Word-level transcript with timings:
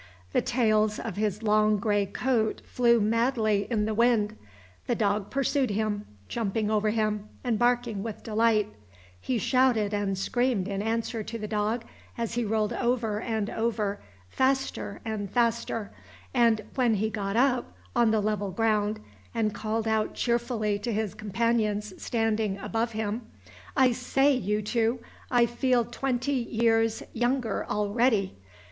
The 0.33 0.41
tails 0.41 0.97
of 0.97 1.15
his 1.15 1.43
long 1.43 1.77
gray 1.77 2.07
coat 2.07 2.63
flew 2.65 2.99
madly 2.99 3.67
in 3.69 3.85
the 3.85 3.93
wind: 3.93 4.35
the 4.87 4.95
dog 4.95 5.29
pursued 5.29 5.69
him, 5.69 6.07
jumping 6.27 6.71
over 6.71 6.89
him, 6.89 7.29
and 7.43 7.59
barking 7.59 8.01
with 8.01 8.23
delight; 8.23 8.67
he 9.19 9.37
shouted 9.37 9.93
and 9.93 10.17
screamed 10.17 10.67
in 10.67 10.81
answer 10.81 11.21
to 11.21 11.37
the 11.37 11.47
dog 11.47 11.85
as 12.17 12.33
he 12.33 12.43
rolled 12.43 12.73
over 12.73 13.21
and 13.21 13.51
over 13.51 13.99
faster 14.27 15.01
and 15.05 15.29
faster; 15.29 15.91
and, 16.33 16.61
when 16.73 16.95
he 16.95 17.11
got 17.11 17.35
up, 17.35 17.73
on 17.95 18.09
the 18.09 18.21
level 18.21 18.49
ground, 18.49 18.99
and 19.35 19.53
called 19.53 19.87
out 19.87 20.15
cheerfully 20.15 20.79
to 20.79 20.91
his 20.91 21.13
companions 21.13 21.93
standing 22.03 22.57
above 22.57 22.93
him, 22.93 23.21
"I 23.77 23.91
say, 23.91 24.33
you 24.33 24.63
two, 24.63 24.99
I 25.29 25.45
feel 25.45 25.85
twenty 25.85 26.33
years 26.33 27.03
younger 27.13 27.67
already!" 27.69 28.33